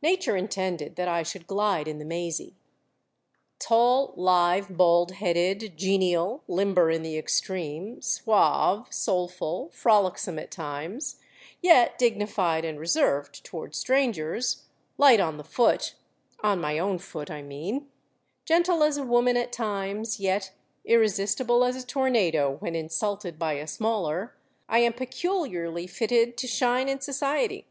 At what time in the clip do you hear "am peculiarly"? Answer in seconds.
24.78-25.88